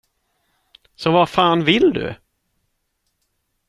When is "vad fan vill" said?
1.11-1.93